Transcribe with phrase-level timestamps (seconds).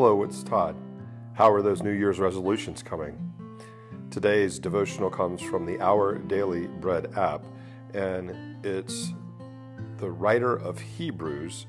[0.00, 0.76] Hello, it's Todd.
[1.34, 3.34] How are those New Year's resolutions coming?
[4.10, 7.44] Today's devotional comes from the Our Daily Bread app,
[7.92, 9.12] and it's
[9.98, 11.66] the writer of Hebrews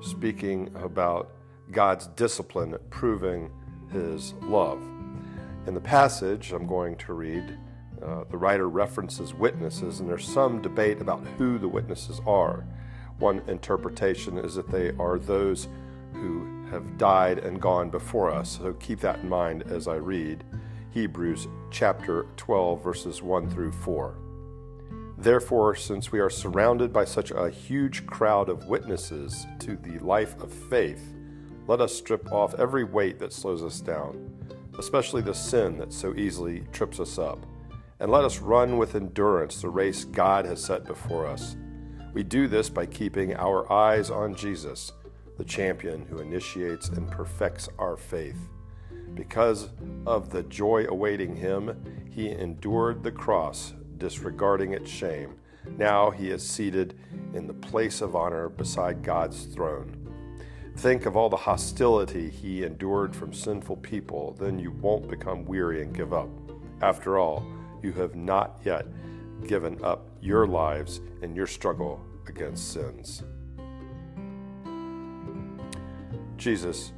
[0.00, 1.32] speaking about
[1.72, 3.50] God's discipline proving
[3.90, 4.80] his love.
[5.66, 7.58] In the passage I'm going to read,
[8.00, 12.64] uh, the writer references witnesses, and there's some debate about who the witnesses are.
[13.18, 15.66] One interpretation is that they are those
[16.12, 18.58] who have died and gone before us.
[18.58, 20.44] So keep that in mind as I read
[20.90, 24.16] Hebrews chapter 12, verses 1 through 4.
[25.18, 30.40] Therefore, since we are surrounded by such a huge crowd of witnesses to the life
[30.40, 31.14] of faith,
[31.66, 34.30] let us strip off every weight that slows us down,
[34.78, 37.38] especially the sin that so easily trips us up,
[38.00, 41.56] and let us run with endurance the race God has set before us
[42.14, 44.92] we do this by keeping our eyes on Jesus,
[45.36, 48.48] the champion who initiates and perfects our faith.
[49.14, 49.70] Because
[50.06, 55.36] of the joy awaiting him, he endured the cross, disregarding its shame.
[55.78, 56.98] Now he is seated
[57.32, 60.00] in the place of honor beside God's throne.
[60.76, 65.82] Think of all the hostility he endured from sinful people, then you won't become weary
[65.82, 66.28] and give up.
[66.82, 67.46] After all,
[67.82, 68.86] you have not yet
[69.46, 73.22] given up your lives in your struggle against sins.
[76.44, 76.92] Jesus,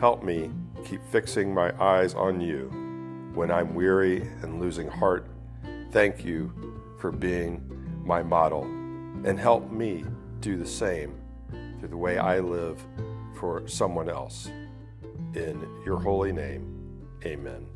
[0.00, 0.50] help me
[0.86, 2.70] keep fixing my eyes on you
[3.34, 5.28] when I'm weary and losing heart.
[5.90, 6.50] Thank you
[6.98, 7.60] for being
[8.06, 10.02] my model and help me
[10.40, 11.14] do the same
[11.78, 12.82] through the way I live
[13.34, 14.46] for someone else.
[15.34, 17.66] In your holy name, amen.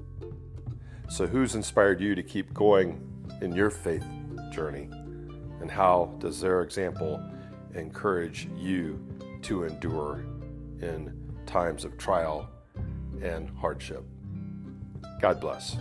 [1.10, 2.98] So, who's inspired you to keep going
[3.42, 4.06] in your faith
[4.50, 4.88] journey?
[5.60, 7.22] And how does their example
[7.74, 8.98] encourage you
[9.42, 10.24] to endure
[10.82, 11.12] in
[11.46, 12.48] times of trial
[13.22, 14.04] and hardship?
[15.20, 15.76] God bless.